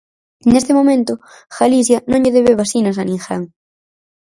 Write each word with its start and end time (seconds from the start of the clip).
Neste 0.51 0.71
momento 0.79 1.13
Galicia 1.57 1.97
non 2.09 2.21
lle 2.23 2.35
debe 2.37 2.59
vacinas 2.61 2.97
a 3.01 3.03
ninguén. 3.09 3.41